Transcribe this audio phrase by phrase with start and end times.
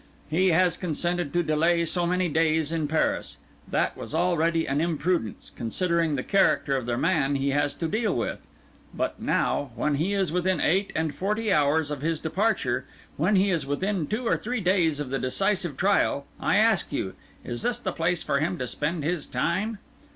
[0.31, 5.51] He has consented to delay so many days in Paris; that was already an imprudence,
[5.55, 8.47] considering the character of the man he has to deal with;
[8.95, 12.85] but now, when he is within eight and forty hours of his departure,
[13.15, 17.13] when he is within two or three days of the decisive trial, I ask you,
[17.45, 19.77] is this a place for him to spend his time?